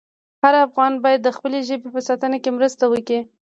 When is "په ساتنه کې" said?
1.95-2.55